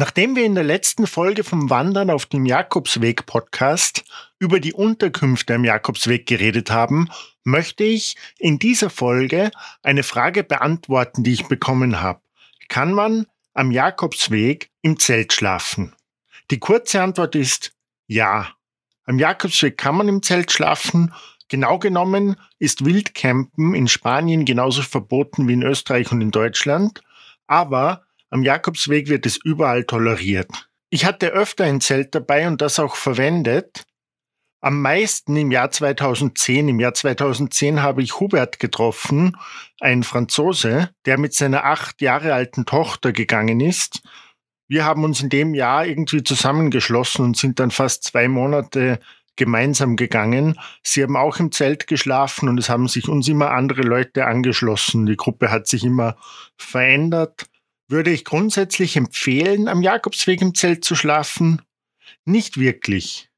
Nachdem 0.00 0.34
wir 0.34 0.46
in 0.46 0.54
der 0.54 0.64
letzten 0.64 1.06
Folge 1.06 1.44
vom 1.44 1.68
Wandern 1.68 2.08
auf 2.08 2.24
dem 2.24 2.46
Jakobsweg 2.46 3.26
Podcast 3.26 4.02
über 4.38 4.58
die 4.58 4.72
Unterkünfte 4.72 5.54
am 5.54 5.62
Jakobsweg 5.66 6.24
geredet 6.24 6.70
haben, 6.70 7.10
möchte 7.44 7.84
ich 7.84 8.16
in 8.38 8.58
dieser 8.58 8.88
Folge 8.88 9.50
eine 9.82 10.02
Frage 10.02 10.42
beantworten, 10.42 11.22
die 11.22 11.34
ich 11.34 11.48
bekommen 11.48 12.00
habe. 12.00 12.22
Kann 12.70 12.94
man 12.94 13.26
am 13.52 13.72
Jakobsweg 13.72 14.70
im 14.80 14.98
Zelt 14.98 15.34
schlafen? 15.34 15.94
Die 16.50 16.60
kurze 16.60 17.02
Antwort 17.02 17.34
ist 17.34 17.72
ja. 18.06 18.48
Am 19.04 19.18
Jakobsweg 19.18 19.76
kann 19.76 19.96
man 19.96 20.08
im 20.08 20.22
Zelt 20.22 20.50
schlafen. 20.50 21.12
Genau 21.48 21.78
genommen 21.78 22.36
ist 22.58 22.86
Wildcampen 22.86 23.74
in 23.74 23.86
Spanien 23.86 24.46
genauso 24.46 24.80
verboten 24.80 25.46
wie 25.46 25.52
in 25.52 25.62
Österreich 25.62 26.10
und 26.10 26.22
in 26.22 26.30
Deutschland. 26.30 27.02
Aber 27.46 28.06
am 28.30 28.42
Jakobsweg 28.42 29.08
wird 29.08 29.26
es 29.26 29.36
überall 29.36 29.84
toleriert. 29.84 30.48
Ich 30.88 31.04
hatte 31.04 31.28
öfter 31.28 31.64
ein 31.64 31.80
Zelt 31.80 32.14
dabei 32.14 32.48
und 32.48 32.60
das 32.60 32.78
auch 32.78 32.96
verwendet. 32.96 33.84
Am 34.62 34.82
meisten 34.82 35.36
im 35.36 35.50
Jahr 35.50 35.70
2010. 35.70 36.68
Im 36.68 36.80
Jahr 36.80 36.92
2010 36.92 37.82
habe 37.82 38.02
ich 38.02 38.20
Hubert 38.20 38.58
getroffen, 38.58 39.36
ein 39.80 40.02
Franzose, 40.02 40.90
der 41.06 41.18
mit 41.18 41.32
seiner 41.34 41.64
acht 41.64 42.02
Jahre 42.02 42.34
alten 42.34 42.66
Tochter 42.66 43.12
gegangen 43.12 43.60
ist. 43.60 44.02
Wir 44.68 44.84
haben 44.84 45.02
uns 45.02 45.20
in 45.20 45.30
dem 45.30 45.54
Jahr 45.54 45.86
irgendwie 45.86 46.22
zusammengeschlossen 46.22 47.24
und 47.24 47.36
sind 47.36 47.58
dann 47.58 47.70
fast 47.70 48.04
zwei 48.04 48.28
Monate 48.28 49.00
gemeinsam 49.36 49.96
gegangen. 49.96 50.58
Sie 50.84 51.02
haben 51.02 51.16
auch 51.16 51.38
im 51.38 51.50
Zelt 51.50 51.86
geschlafen 51.86 52.48
und 52.48 52.58
es 52.58 52.68
haben 52.68 52.86
sich 52.86 53.08
uns 53.08 53.26
immer 53.26 53.52
andere 53.52 53.82
Leute 53.82 54.26
angeschlossen. 54.26 55.06
Die 55.06 55.16
Gruppe 55.16 55.50
hat 55.50 55.66
sich 55.66 55.82
immer 55.82 56.16
verändert. 56.56 57.46
Würde 57.90 58.12
ich 58.12 58.24
grundsätzlich 58.24 58.96
empfehlen, 58.96 59.66
am 59.66 59.82
Jakobsweg 59.82 60.40
im 60.42 60.54
Zelt 60.54 60.84
zu 60.84 60.94
schlafen? 60.94 61.60
Nicht 62.24 62.56
wirklich. 62.56 63.30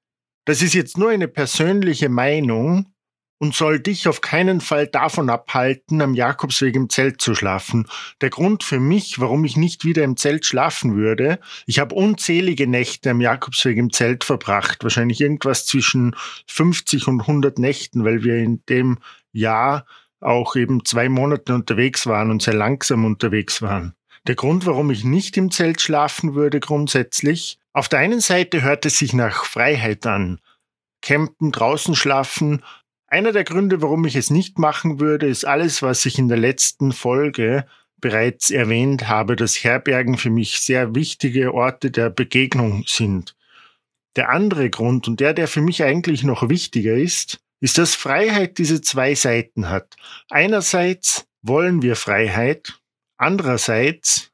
Das 0.44 0.60
ist 0.60 0.74
jetzt 0.74 0.98
nur 0.98 1.08
eine 1.08 1.26
persönliche 1.26 2.10
Meinung 2.10 2.92
und 3.38 3.54
soll 3.54 3.80
dich 3.80 4.08
auf 4.08 4.20
keinen 4.20 4.60
Fall 4.60 4.86
davon 4.86 5.30
abhalten, 5.30 6.02
am 6.02 6.12
Jakobsweg 6.12 6.76
im 6.76 6.90
Zelt 6.90 7.22
zu 7.22 7.34
schlafen. 7.34 7.86
Der 8.20 8.28
Grund 8.28 8.62
für 8.62 8.78
mich, 8.78 9.18
warum 9.18 9.46
ich 9.46 9.56
nicht 9.56 9.86
wieder 9.86 10.04
im 10.04 10.18
Zelt 10.18 10.44
schlafen 10.44 10.96
würde, 10.96 11.40
ich 11.64 11.78
habe 11.78 11.94
unzählige 11.94 12.66
Nächte 12.66 13.08
am 13.08 13.22
Jakobsweg 13.22 13.78
im 13.78 13.90
Zelt 13.90 14.22
verbracht, 14.22 14.84
wahrscheinlich 14.84 15.22
irgendwas 15.22 15.64
zwischen 15.64 16.14
50 16.46 17.08
und 17.08 17.22
100 17.22 17.58
Nächten, 17.58 18.04
weil 18.04 18.22
wir 18.22 18.36
in 18.36 18.62
dem 18.68 18.98
Jahr 19.32 19.86
auch 20.20 20.56
eben 20.56 20.84
zwei 20.84 21.08
Monate 21.08 21.54
unterwegs 21.54 22.06
waren 22.06 22.30
und 22.30 22.42
sehr 22.42 22.54
langsam 22.54 23.06
unterwegs 23.06 23.62
waren. 23.62 23.94
Der 24.28 24.36
Grund, 24.36 24.66
warum 24.66 24.90
ich 24.90 25.02
nicht 25.02 25.36
im 25.36 25.50
Zelt 25.50 25.80
schlafen 25.80 26.34
würde 26.34 26.60
grundsätzlich, 26.60 27.58
auf 27.72 27.88
der 27.88 27.98
einen 27.98 28.20
Seite 28.20 28.62
hört 28.62 28.86
es 28.86 28.98
sich 28.98 29.12
nach 29.14 29.44
Freiheit 29.44 30.06
an. 30.06 30.40
Campen, 31.00 31.50
draußen 31.50 31.96
schlafen. 31.96 32.62
Einer 33.08 33.32
der 33.32 33.44
Gründe, 33.44 33.82
warum 33.82 34.04
ich 34.04 34.14
es 34.14 34.30
nicht 34.30 34.58
machen 34.58 35.00
würde, 35.00 35.26
ist 35.26 35.44
alles, 35.44 35.82
was 35.82 36.06
ich 36.06 36.18
in 36.18 36.28
der 36.28 36.38
letzten 36.38 36.92
Folge 36.92 37.66
bereits 38.00 38.50
erwähnt 38.50 39.08
habe, 39.08 39.36
dass 39.36 39.64
Herbergen 39.64 40.18
für 40.18 40.30
mich 40.30 40.60
sehr 40.60 40.94
wichtige 40.94 41.54
Orte 41.54 41.90
der 41.90 42.10
Begegnung 42.10 42.84
sind. 42.86 43.34
Der 44.16 44.28
andere 44.28 44.70
Grund 44.70 45.08
und 45.08 45.20
der, 45.20 45.34
der 45.34 45.48
für 45.48 45.62
mich 45.62 45.82
eigentlich 45.82 46.22
noch 46.22 46.48
wichtiger 46.48 46.94
ist, 46.94 47.40
ist, 47.60 47.78
dass 47.78 47.94
Freiheit 47.94 48.58
diese 48.58 48.82
zwei 48.82 49.14
Seiten 49.14 49.68
hat. 49.68 49.96
Einerseits 50.28 51.26
wollen 51.42 51.80
wir 51.80 51.96
Freiheit 51.96 52.81
Andererseits, 53.22 54.32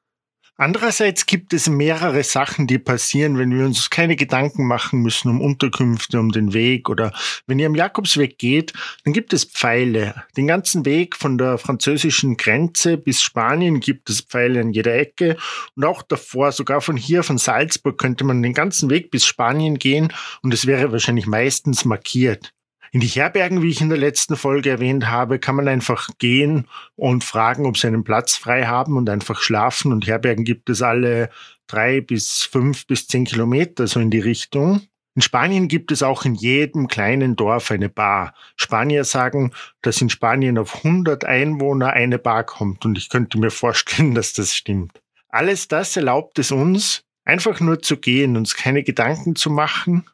andererseits 0.57 1.27
gibt 1.27 1.53
es 1.53 1.69
mehrere 1.69 2.25
Sachen, 2.25 2.67
die 2.67 2.79
passieren, 2.79 3.37
wenn 3.37 3.55
wir 3.55 3.67
uns 3.67 3.91
keine 3.91 4.17
Gedanken 4.17 4.67
machen 4.67 5.03
müssen 5.03 5.29
um 5.29 5.43
Unterkünfte, 5.43 6.19
um 6.19 6.33
den 6.33 6.55
Weg 6.55 6.89
oder 6.89 7.13
wenn 7.47 7.59
ihr 7.59 7.67
am 7.67 7.75
Jakobsweg 7.75 8.39
geht, 8.39 8.73
dann 9.05 9.13
gibt 9.13 9.35
es 9.35 9.45
Pfeile. 9.45 10.25
Den 10.39 10.47
ganzen 10.47 10.87
Weg 10.87 11.17
von 11.17 11.37
der 11.37 11.59
französischen 11.59 12.39
Grenze 12.39 12.97
bis 12.97 13.21
Spanien 13.21 13.81
gibt 13.81 14.09
es 14.09 14.23
Pfeile 14.23 14.61
an 14.61 14.73
jeder 14.73 14.95
Ecke 14.95 15.37
und 15.77 15.85
auch 15.85 16.01
davor, 16.01 16.51
sogar 16.53 16.81
von 16.81 16.97
hier, 16.97 17.23
von 17.23 17.37
Salzburg, 17.37 17.99
könnte 17.99 18.25
man 18.25 18.43
den 18.43 18.55
ganzen 18.55 18.89
Weg 18.89 19.11
bis 19.11 19.27
Spanien 19.27 19.79
gehen 19.79 20.15
und 20.41 20.55
es 20.55 20.67
wäre 20.67 20.93
wahrscheinlich 20.93 21.27
meistens 21.27 21.85
markiert. 21.85 22.55
In 22.91 23.01
die 23.01 23.07
Herbergen, 23.07 23.63
wie 23.63 23.69
ich 23.69 23.81
in 23.81 23.91
der 23.91 23.99
letzten 23.99 24.37
Folge 24.37 24.71
erwähnt 24.71 25.09
habe, 25.09 25.39
kann 25.39 25.57
man 25.57 25.69
einfach 25.69 26.09
gehen 26.19 26.67
und 26.97 27.23
fragen, 27.23 27.67
ob 27.67 27.77
sie 27.77 27.87
einen 27.87 28.05
Platz 28.05 28.37
frei 28.37 28.67
haben 28.67 28.97
und 28.97 29.11
einfach 29.11 29.41
schlafen. 29.41 29.93
Und 29.93 30.07
Herbergen 30.07 30.45
gibt 30.45 30.71
es 30.71 30.81
alle 30.81 31.29
drei 31.67 32.01
bis 32.01 32.43
fünf 32.43 32.87
bis 32.87 33.07
zehn 33.07 33.25
Kilometer 33.25 33.87
so 33.87 34.01
in 34.01 34.11
die 34.11 34.21
Richtung. 34.21 34.83
In 35.15 35.23
Spanien 35.23 35.69
gibt 35.69 35.91
es 35.91 36.03
auch 36.03 36.25
in 36.25 36.35
jedem 36.35 36.87
kleinen 36.87 37.35
Dorf 37.37 37.71
eine 37.71 37.89
Bar. 37.89 38.35
Spanier 38.57 39.05
sagen, 39.05 39.53
dass 39.83 40.01
in 40.01 40.11
Spanien 40.11 40.57
auf 40.59 40.77
100 40.77 41.25
Einwohner 41.25 41.93
eine 41.93 42.19
Bar 42.19 42.45
kommt 42.45 42.85
und 42.85 42.97
ich 42.97 43.09
könnte 43.09 43.39
mir 43.39 43.51
vorstellen, 43.51 44.15
dass 44.15 44.33
das 44.33 44.55
stimmt. 44.55 45.03
Alles 45.29 45.69
das 45.69 45.97
erlaubt 45.97 46.39
es 46.39 46.53
uns, 46.53 47.03
einfach 47.25 47.61
nur 47.61 47.83
zu 47.83 47.99
gehen, 47.99 48.37
uns 48.37 48.55
keine 48.55 48.83
Gedanken 48.83 49.37
zu 49.37 49.51
machen 49.51 50.07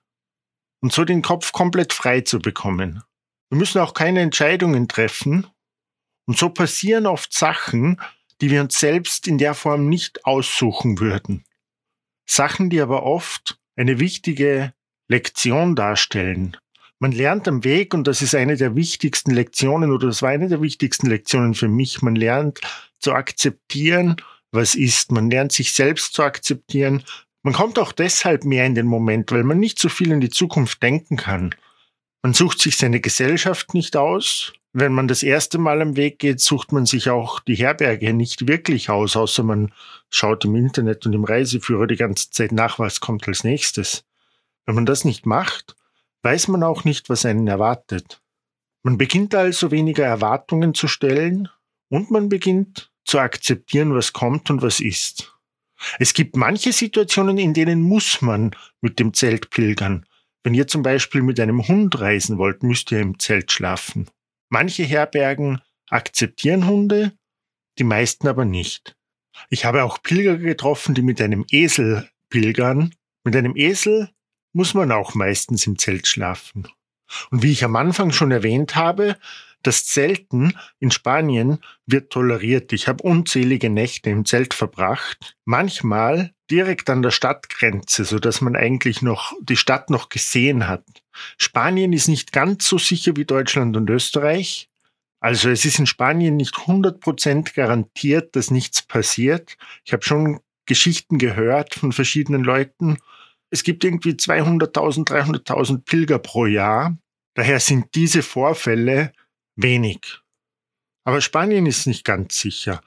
und 0.85 0.93
so 0.93 1.07
den 1.07 1.23
Kopf 1.23 1.53
komplett 1.53 1.95
frei 1.95 2.21
zu 2.21 2.41
bekommen. 2.41 3.03
Wir 3.49 3.57
müssen 3.57 3.81
auch 3.81 3.95
keine 3.95 4.21
Entscheidungen 4.21 4.87
treffen 4.87 5.47
und 6.27 6.37
so 6.37 6.51
passieren 6.51 7.07
oft 7.07 7.33
Sachen, 7.33 8.03
die 8.43 8.51
wir 8.51 8.61
uns 8.61 8.79
selbst 8.79 9.27
in 9.27 9.39
der 9.39 9.55
Form 9.55 9.89
nicht 9.89 10.27
aussuchen 10.27 11.01
würden. 11.01 11.43
Sachen, 12.27 12.69
die 12.69 12.83
aber 12.83 13.03
oft 13.03 13.59
eine 13.77 13.99
wichtige 13.99 14.75
Lektion 15.09 15.75
darstellen. 15.75 16.55
Man 16.99 17.13
lernt 17.13 17.49
am 17.49 17.65
Weg, 17.65 17.95
und 17.95 18.07
das 18.07 18.21
ist 18.21 18.35
eine 18.35 18.59
der 18.59 18.77
wichtigsten 18.77 19.31
Lektionen, 19.31 19.91
oder 19.91 20.09
das 20.09 20.21
war 20.21 20.29
eine 20.29 20.51
der 20.51 20.61
wichtigsten 20.61 21.07
Lektionen 21.07 21.55
für 21.55 21.69
mich, 21.69 22.03
man 22.03 22.15
lernt 22.15 22.61
zu 22.99 23.15
akzeptieren, 23.15 24.17
was 24.53 24.75
ist. 24.75 25.13
Man 25.13 25.31
lernt 25.31 25.53
sich 25.53 25.73
selbst 25.73 26.13
zu 26.13 26.23
akzeptieren, 26.23 27.05
man 27.45 27.53
kommt 27.53 27.79
auch 27.79 27.93
deshalb 27.93 28.45
mehr 28.45 28.65
in 28.65 28.75
den 28.75 28.87
Moment, 28.87 29.31
weil 29.31 29.45
man 29.45 29.61
nicht 29.61 29.79
so 29.79 29.91
viel 29.91 30.11
in 30.11 30.21
die 30.21 30.31
Zukunft 30.31 30.83
denken 30.83 31.17
kann. 31.17 31.55
Man 32.23 32.33
sucht 32.33 32.59
sich 32.59 32.79
seine 32.79 33.01
Gesellschaft 33.01 33.75
nicht 33.75 33.99
aus. 33.99 34.55
Wenn 34.73 34.95
man 34.95 35.09
das 35.09 35.23
erste 35.23 35.59
Mal 35.59 35.83
am 35.83 35.95
Weg 35.95 36.19
geht, 36.19 36.41
sucht 36.41 36.73
man 36.73 36.87
sich 36.87 37.11
auch 37.11 37.41
die 37.41 37.55
Herberge 37.55 38.15
nicht 38.15 38.49
wirklich 38.49 38.89
aus, 38.89 39.15
außer 39.15 39.43
man 39.43 39.73
schaut 40.09 40.47
im 40.47 40.57
Internet 40.57 41.05
und 41.05 41.13
im 41.13 41.25
Reiseführer 41.25 41.87
die 41.87 41.97
ganze 41.97 42.31
Zeit 42.31 42.51
nach, 42.51 42.79
was 42.79 43.01
kommt 43.01 43.29
als 43.29 43.45
nächstes. 43.45 44.05
Wenn 44.65 44.75
man 44.75 44.87
das 44.87 45.05
nicht 45.05 45.27
macht, 45.27 45.77
weiß 46.23 46.49
man 46.49 46.63
auch 46.63 46.85
nicht, 46.85 47.11
was 47.11 47.27
einen 47.27 47.47
erwartet. 47.47 48.23
Man 48.83 48.97
beginnt 48.97 49.35
also 49.35 49.71
weniger 49.71 50.07
Erwartungen 50.07 50.73
zu 50.73 50.89
stellen 50.89 51.51
und 51.91 52.11
man 52.11 52.31
beginnt 52.31 52.91
zu 53.05 53.19
akzeptieren, 53.19 53.95
was 53.95 54.15
kommt 54.15 54.49
und 54.49 54.63
was 54.63 54.81
ist. 54.81 55.34
Es 55.99 56.15
gibt 56.15 56.37
manche 56.37 56.73
Situationen, 56.73 57.39
in 57.39 57.55
denen 57.55 57.83
muss 57.83 58.23
man 58.23 58.53
mit 58.81 58.99
dem 58.99 59.15
Zelt 59.15 59.51
pilgern. 59.51 60.07
Wenn 60.43 60.55
ihr 60.55 60.67
zum 60.67 60.83
Beispiel 60.83 61.23
mit 61.23 61.41
einem 61.41 61.67
Hund 61.67 61.99
reisen 62.01 62.39
wollt, 62.39 62.63
müsst 62.63 62.93
ihr 62.93 63.01
im 63.01 63.19
Zelt 63.19 63.51
schlafen. 63.51 64.09
Manche 64.51 64.85
Herbergen 64.85 65.61
akzeptieren 65.89 66.67
Hunde, 66.67 67.13
die 67.79 67.85
meisten 67.85 68.29
aber 68.29 68.45
nicht. 68.45 68.97
Ich 69.51 69.65
habe 69.65 69.85
auch 69.85 70.03
Pilger 70.03 70.37
getroffen, 70.37 70.95
die 70.95 71.03
mit 71.03 71.21
einem 71.21 71.45
Esel 71.51 72.09
pilgern. 72.29 72.95
Mit 73.25 73.35
einem 73.35 73.57
Esel 73.57 74.11
muss 74.53 74.75
man 74.75 74.93
auch 74.93 75.15
meistens 75.15 75.67
im 75.67 75.79
Zelt 75.79 76.07
schlafen. 76.07 76.69
Und 77.31 77.43
wie 77.43 77.53
ich 77.53 77.65
am 77.65 77.77
Anfang 77.77 78.13
schon 78.13 78.31
erwähnt 78.31 78.77
habe, 78.77 79.17
das 79.67 79.87
Zelten 79.87 80.57
in 80.79 80.91
Spanien 80.91 81.59
wird 81.87 82.11
toleriert. 82.11 82.73
Ich 82.73 82.87
habe 82.87 83.03
unzählige 83.03 83.71
Nächte 83.71 84.11
im 84.11 84.25
Zelt 84.25 84.55
verbracht, 84.55 85.37
manchmal 85.45 86.33
direkt 86.51 86.91
an 86.91 87.03
der 87.03 87.11
Stadtgrenze, 87.11 88.05
so 88.05 88.19
dass 88.19 88.41
man 88.41 88.55
eigentlich 88.55 89.03
noch 89.03 89.33
die 89.41 89.57
Stadt 89.57 89.91
noch 89.91 90.09
gesehen 90.09 90.69
hat. 90.69 90.85
Spanien 91.39 91.93
ist 91.93 92.09
nicht 92.09 92.33
ganz 92.33 92.69
so 92.69 92.79
sicher 92.79 93.17
wie 93.17 93.25
Deutschland 93.25 93.77
und 93.77 93.89
Österreich. 93.91 94.69
Also 95.21 95.49
es 95.49 95.65
ist 95.65 95.79
in 95.79 95.87
Spanien 95.87 96.37
nicht 96.37 96.55
100% 96.55 97.55
garantiert, 97.55 98.37
dass 98.37 98.51
nichts 98.51 98.83
passiert. 98.83 99.57
Ich 99.85 99.93
habe 99.93 100.03
schon 100.03 100.41
Geschichten 100.67 101.19
gehört 101.19 101.75
von 101.75 101.93
verschiedenen 101.93 102.45
Leuten. 102.45 102.99
Es 103.51 103.63
gibt 103.63 103.85
irgendwie 103.85 104.13
200.000, 104.13 105.07
300.000 105.07 105.85
Pilger 105.85 106.19
pro 106.19 106.47
Jahr. 106.47 106.99
Daher 107.35 107.59
sind 107.59 107.95
diese 107.95 108.23
Vorfälle 108.23 109.13
wenig. 109.57 110.21
Aber 111.05 111.21
Spanien 111.21 111.67
ist 111.67 111.87
nicht 111.87 112.05
ganz 112.05 112.39
sicher. 112.39 112.81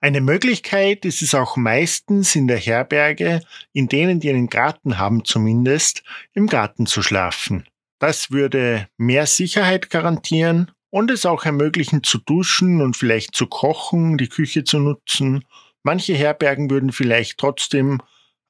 Eine 0.00 0.20
Möglichkeit 0.20 1.04
ist 1.04 1.22
es 1.22 1.34
auch 1.34 1.56
meistens 1.56 2.36
in 2.36 2.46
der 2.46 2.58
Herberge, 2.58 3.40
in 3.72 3.88
denen 3.88 4.20
die 4.20 4.28
einen 4.28 4.48
Garten 4.48 4.98
haben 4.98 5.24
zumindest, 5.24 6.02
im 6.34 6.46
Garten 6.46 6.86
zu 6.86 7.02
schlafen. 7.02 7.66
Das 7.98 8.30
würde 8.30 8.86
mehr 8.98 9.26
Sicherheit 9.26 9.88
garantieren 9.88 10.70
und 10.90 11.10
es 11.10 11.24
auch 11.24 11.44
ermöglichen 11.44 12.02
zu 12.02 12.18
duschen 12.18 12.82
und 12.82 12.96
vielleicht 12.96 13.34
zu 13.34 13.46
kochen, 13.46 14.18
die 14.18 14.28
Küche 14.28 14.64
zu 14.64 14.78
nutzen. 14.78 15.44
Manche 15.82 16.14
Herbergen 16.14 16.70
würden 16.70 16.92
vielleicht 16.92 17.38
trotzdem 17.38 18.02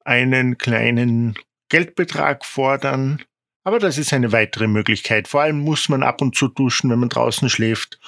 einen 0.04 0.58
kleinen 0.58 1.38
Geldbetrag 1.68 2.44
fordern. 2.44 3.22
Aber 3.64 3.78
das 3.78 3.96
ist 3.96 4.12
eine 4.12 4.30
weitere 4.30 4.66
Möglichkeit. 4.66 5.26
Vor 5.26 5.40
allem 5.40 5.58
muss 5.58 5.88
man 5.88 6.02
ab 6.02 6.20
und 6.20 6.36
zu 6.36 6.48
duschen, 6.48 6.90
wenn 6.90 6.98
man 6.98 7.08
draußen 7.08 7.48
schläft. 7.48 7.98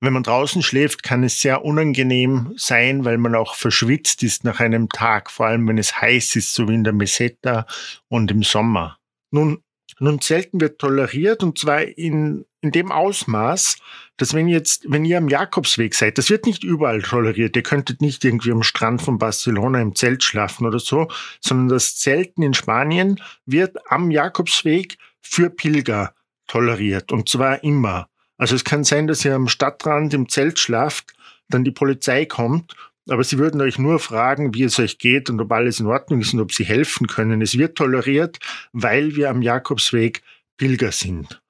Wenn 0.00 0.14
man 0.14 0.22
draußen 0.22 0.62
schläft, 0.62 1.02
kann 1.02 1.22
es 1.22 1.40
sehr 1.40 1.64
unangenehm 1.64 2.52
sein, 2.56 3.04
weil 3.04 3.18
man 3.18 3.34
auch 3.34 3.54
verschwitzt 3.54 4.22
ist 4.22 4.44
nach 4.44 4.60
einem 4.60 4.88
Tag, 4.88 5.30
vor 5.30 5.46
allem 5.46 5.68
wenn 5.68 5.78
es 5.78 6.00
heiß 6.00 6.36
ist, 6.36 6.54
so 6.54 6.68
wie 6.68 6.74
in 6.74 6.84
der 6.84 6.92
Meseta 6.92 7.66
und 8.08 8.30
im 8.30 8.42
Sommer. 8.42 8.98
Nun, 9.30 9.62
nun 10.00 10.20
selten 10.20 10.60
wird 10.60 10.78
toleriert 10.78 11.42
und 11.42 11.58
zwar 11.58 11.82
in, 11.82 12.44
in 12.64 12.72
dem 12.72 12.90
Ausmaß, 12.90 13.76
dass 14.16 14.32
wenn 14.32 14.48
jetzt, 14.48 14.86
wenn 14.88 15.04
ihr 15.04 15.18
am 15.18 15.28
Jakobsweg 15.28 15.94
seid, 15.94 16.18
das 16.18 16.30
wird 16.30 16.46
nicht 16.46 16.64
überall 16.64 17.02
toleriert. 17.02 17.54
Ihr 17.56 17.62
könntet 17.62 18.00
nicht 18.00 18.24
irgendwie 18.24 18.52
am 18.52 18.62
Strand 18.62 19.02
von 19.02 19.18
Barcelona 19.18 19.80
im 19.80 19.94
Zelt 19.94 20.24
schlafen 20.24 20.66
oder 20.66 20.78
so, 20.78 21.08
sondern 21.40 21.68
das 21.68 21.96
Zelten 21.96 22.42
in 22.42 22.54
Spanien 22.54 23.20
wird 23.44 23.76
am 23.90 24.10
Jakobsweg 24.10 24.96
für 25.20 25.50
Pilger 25.50 26.14
toleriert 26.46 27.12
und 27.12 27.28
zwar 27.28 27.62
immer. 27.62 28.08
Also 28.38 28.56
es 28.56 28.64
kann 28.64 28.84
sein, 28.84 29.06
dass 29.06 29.24
ihr 29.24 29.34
am 29.34 29.48
Stadtrand 29.48 30.14
im 30.14 30.28
Zelt 30.28 30.58
schlaft, 30.58 31.14
dann 31.48 31.64
die 31.64 31.70
Polizei 31.70 32.24
kommt, 32.24 32.74
aber 33.08 33.22
sie 33.24 33.38
würden 33.38 33.60
euch 33.60 33.78
nur 33.78 33.98
fragen, 33.98 34.54
wie 34.54 34.64
es 34.64 34.78
euch 34.78 34.98
geht 34.98 35.28
und 35.28 35.40
ob 35.40 35.52
alles 35.52 35.80
in 35.80 35.86
Ordnung 35.86 36.20
ist 36.20 36.32
und 36.32 36.40
ob 36.40 36.52
sie 36.52 36.64
helfen 36.64 37.06
können. 37.06 37.42
Es 37.42 37.58
wird 37.58 37.76
toleriert, 37.76 38.38
weil 38.72 39.16
wir 39.16 39.28
am 39.28 39.42
Jakobsweg 39.42 40.22
Pilger 40.56 40.92
sind. 40.92 41.42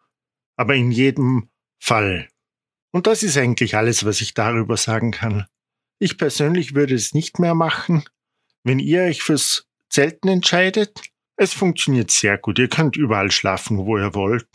Aber 0.56 0.74
in 0.74 0.90
jedem 0.90 1.48
Fall. 1.80 2.28
Und 2.92 3.06
das 3.06 3.22
ist 3.22 3.36
eigentlich 3.36 3.76
alles, 3.76 4.04
was 4.04 4.20
ich 4.20 4.34
darüber 4.34 4.76
sagen 4.76 5.10
kann. 5.10 5.46
Ich 5.98 6.18
persönlich 6.18 6.74
würde 6.74 6.94
es 6.94 7.14
nicht 7.14 7.38
mehr 7.38 7.54
machen. 7.54 8.04
Wenn 8.62 8.78
ihr 8.78 9.02
euch 9.02 9.22
fürs 9.22 9.66
Zelten 9.90 10.28
entscheidet, 10.28 11.00
es 11.36 11.52
funktioniert 11.52 12.10
sehr 12.10 12.38
gut. 12.38 12.58
Ihr 12.58 12.68
könnt 12.68 12.96
überall 12.96 13.30
schlafen, 13.30 13.78
wo 13.78 13.98
ihr 13.98 14.14
wollt. 14.14 14.46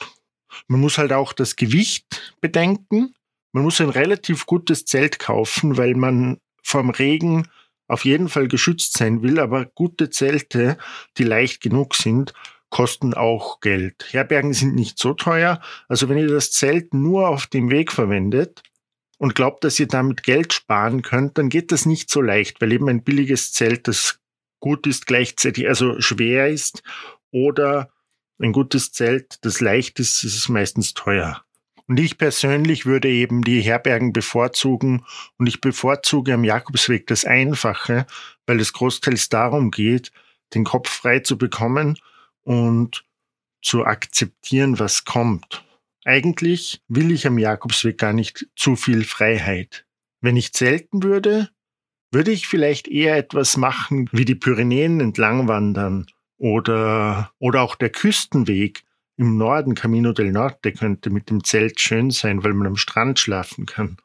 Man 0.68 0.80
muss 0.80 0.98
halt 0.98 1.12
auch 1.14 1.34
das 1.34 1.56
Gewicht 1.56 2.36
bedenken. 2.42 3.14
Man 3.52 3.64
muss 3.64 3.82
ein 3.82 3.90
relativ 3.90 4.46
gutes 4.46 4.86
Zelt 4.86 5.20
kaufen, 5.20 5.78
weil 5.78 5.96
man 5.96 6.38
vom 6.64 6.90
Regen 6.90 7.48
auf 7.88 8.06
jeden 8.06 8.30
Fall 8.30 8.48
geschützt 8.48 8.98
sein 8.98 9.24
will, 9.24 9.40
aber 9.40 9.66
gute 9.66 10.10
Zelte, 10.10 10.78
die 11.18 11.24
leicht 11.24 11.62
genug 11.62 11.96
sind, 11.96 12.34
kosten 12.70 13.14
auch 13.14 13.60
Geld. 13.62 14.06
Herbergen 14.12 14.54
sind 14.54 14.76
nicht 14.76 15.00
so 15.00 15.14
teuer. 15.14 15.62
Also 15.88 16.10
wenn 16.10 16.18
ihr 16.18 16.28
das 16.28 16.52
Zelt 16.52 16.94
nur 16.94 17.30
auf 17.30 17.48
dem 17.48 17.70
Weg 17.72 17.92
verwendet 17.92 18.64
und 19.18 19.36
glaubt, 19.36 19.64
dass 19.64 19.80
ihr 19.80 19.88
damit 19.88 20.24
Geld 20.24 20.54
sparen 20.54 21.02
könnt, 21.02 21.38
dann 21.38 21.50
geht 21.50 21.72
das 21.72 21.86
nicht 21.86 22.10
so 22.10 22.22
leicht, 22.22 22.62
weil 22.62 22.72
eben 22.72 22.90
ein 22.90 23.04
billiges 23.04 23.54
Zelt, 23.54 23.88
das 23.88 24.20
gut 24.60 24.88
ist, 24.88 25.08
gleichzeitig 25.08 25.68
also 25.68 26.00
schwer 26.00 26.50
ist 26.50 26.84
oder 27.32 27.92
ein 28.40 28.54
gutes 28.54 28.92
Zelt, 28.92 29.44
das 29.44 29.62
leicht 29.62 30.00
ist, 30.00 30.24
ist 30.24 30.50
meistens 30.50 30.94
teuer. 30.94 31.44
Und 31.88 32.00
ich 32.00 32.20
persönlich 32.20 32.86
würde 32.86 33.10
eben 33.10 33.44
die 33.44 33.62
Herbergen 33.62 34.14
bevorzugen 34.14 35.06
und 35.38 35.48
ich 35.48 35.60
bevorzuge 35.60 36.36
am 36.36 36.44
Jakobsweg 36.44 37.08
das 37.08 37.26
Einfache, 37.26 38.06
weil 38.46 38.60
es 38.60 38.74
großteils 38.74 39.30
darum 39.30 39.72
geht, 39.72 40.12
den 40.54 40.66
Kopf 40.66 40.90
frei 40.90 41.20
zu 41.20 41.38
bekommen 41.38 41.98
und 42.44 43.06
zu 43.62 43.86
akzeptieren, 43.86 44.80
was 44.80 45.06
kommt. 45.06 45.66
Eigentlich 46.06 46.82
will 46.88 47.12
ich 47.12 47.28
am 47.28 47.38
Jakobsweg 47.38 47.98
gar 47.98 48.14
nicht 48.14 48.48
zu 48.56 48.76
viel 48.76 49.04
Freiheit. 49.04 49.86
Wenn 50.22 50.38
ich 50.38 50.54
zelten 50.54 51.04
würde, 51.04 51.50
würde 52.12 52.32
ich 52.32 52.48
vielleicht 52.48 52.88
eher 52.88 53.18
etwas 53.18 53.58
machen, 53.58 54.10
wie 54.12 54.26
die 54.26 54.36
Pyrenäen 54.36 55.00
entlang 55.00 55.48
wandern 55.48 56.08
oder, 56.38 57.32
oder 57.40 57.62
auch 57.62 57.76
der 57.76 57.90
Küstenweg 57.90 58.84
im 59.18 59.38
Norden, 59.38 59.76
Camino 59.76 60.14
del 60.14 60.32
Norte, 60.32 60.72
könnte 60.72 61.10
mit 61.10 61.30
dem 61.30 61.44
Zelt 61.44 61.80
schön 61.80 62.10
sein, 62.10 62.44
weil 62.44 62.54
man 62.54 62.68
am 62.68 62.78
Strand 62.78 63.20
schlafen 63.20 63.66
kann. 63.66 63.98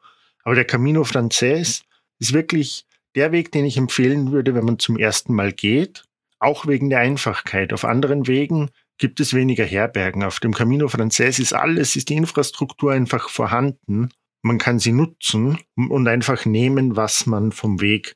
Aber 0.43 0.55
der 0.55 0.65
Camino 0.65 1.03
Frances 1.05 1.83
ist 2.19 2.33
wirklich 2.33 2.85
der 3.15 3.31
Weg, 3.31 3.51
den 3.51 3.65
ich 3.65 3.77
empfehlen 3.77 4.31
würde, 4.31 4.53
wenn 4.53 4.65
man 4.65 4.77
zum 4.77 4.97
ersten 4.97 5.33
Mal 5.33 5.53
geht. 5.53 6.03
Auch 6.39 6.67
wegen 6.67 6.89
der 6.89 6.99
Einfachkeit. 6.99 7.73
Auf 7.73 7.85
anderen 7.85 8.27
Wegen 8.27 8.69
gibt 8.97 9.19
es 9.19 9.33
weniger 9.33 9.65
Herbergen. 9.65 10.23
Auf 10.23 10.39
dem 10.39 10.53
Camino 10.53 10.87
Frances 10.87 11.39
ist 11.39 11.53
alles, 11.53 11.95
ist 11.95 12.09
die 12.09 12.15
Infrastruktur 12.15 12.91
einfach 12.91 13.29
vorhanden. 13.29 14.09
Man 14.41 14.57
kann 14.57 14.79
sie 14.79 14.91
nutzen 14.91 15.59
und 15.75 16.07
einfach 16.07 16.45
nehmen, 16.45 16.95
was 16.95 17.25
man 17.25 17.51
vom 17.51 17.81
Weg 17.81 18.15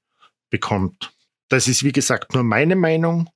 bekommt. 0.50 1.12
Das 1.50 1.68
ist, 1.68 1.84
wie 1.84 1.92
gesagt, 1.92 2.34
nur 2.34 2.44
meine 2.44 2.76
Meinung 2.76 3.30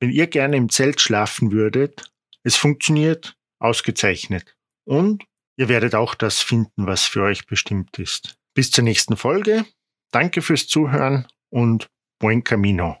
wenn 0.00 0.10
ihr 0.10 0.26
gerne 0.26 0.56
im 0.56 0.70
Zelt 0.70 1.00
schlafen 1.00 1.52
würdet, 1.52 2.10
es 2.42 2.56
funktioniert 2.56 3.36
ausgezeichnet. 3.58 4.56
Und 4.84 5.24
ihr 5.56 5.68
werdet 5.68 5.94
auch 5.94 6.14
das 6.14 6.40
finden, 6.40 6.86
was 6.86 7.04
für 7.04 7.22
euch 7.22 7.46
bestimmt 7.46 7.98
ist. 7.98 8.38
Bis 8.54 8.70
zur 8.70 8.82
nächsten 8.82 9.16
Folge. 9.16 9.66
Danke 10.10 10.40
fürs 10.40 10.66
Zuhören 10.66 11.28
und 11.50 11.88
buen 12.18 12.42
camino. 12.42 12.96